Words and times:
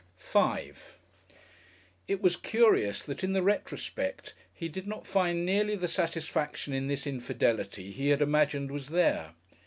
§5 0.33 0.75
It 2.07 2.23
was 2.23 2.35
curious 2.35 3.03
that 3.03 3.23
in 3.23 3.33
the 3.33 3.43
retrospect 3.43 4.33
he 4.51 4.67
did 4.67 4.87
not 4.87 5.05
find 5.05 5.45
nearly 5.45 5.75
the 5.75 5.87
satisfaction 5.87 6.73
in 6.73 6.87
this 6.87 7.05
infidelity 7.05 7.91
he 7.91 8.09
had 8.09 8.19
imagined 8.19 8.71
was 8.71 8.89
there. 8.89 9.35